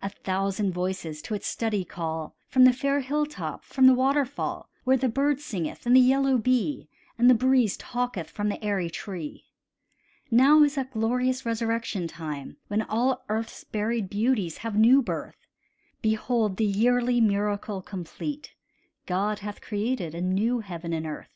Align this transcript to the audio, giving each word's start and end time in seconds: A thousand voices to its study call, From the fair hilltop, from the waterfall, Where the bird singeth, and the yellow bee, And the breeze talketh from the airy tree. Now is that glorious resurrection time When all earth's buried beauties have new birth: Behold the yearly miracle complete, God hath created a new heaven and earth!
A 0.00 0.08
thousand 0.08 0.70
voices 0.70 1.20
to 1.22 1.34
its 1.34 1.48
study 1.48 1.84
call, 1.84 2.36
From 2.46 2.62
the 2.64 2.72
fair 2.72 3.00
hilltop, 3.00 3.64
from 3.64 3.88
the 3.88 3.92
waterfall, 3.92 4.68
Where 4.84 4.96
the 4.96 5.08
bird 5.08 5.40
singeth, 5.40 5.84
and 5.84 5.96
the 5.96 6.00
yellow 6.00 6.38
bee, 6.38 6.88
And 7.18 7.28
the 7.28 7.34
breeze 7.34 7.76
talketh 7.76 8.30
from 8.30 8.50
the 8.50 8.62
airy 8.64 8.88
tree. 8.88 9.46
Now 10.30 10.62
is 10.62 10.76
that 10.76 10.92
glorious 10.92 11.44
resurrection 11.44 12.06
time 12.06 12.56
When 12.68 12.82
all 12.82 13.24
earth's 13.28 13.64
buried 13.64 14.08
beauties 14.08 14.58
have 14.58 14.78
new 14.78 15.02
birth: 15.02 15.44
Behold 16.02 16.56
the 16.56 16.64
yearly 16.66 17.20
miracle 17.20 17.82
complete, 17.82 18.54
God 19.06 19.40
hath 19.40 19.60
created 19.60 20.14
a 20.14 20.20
new 20.20 20.60
heaven 20.60 20.92
and 20.92 21.04
earth! 21.04 21.34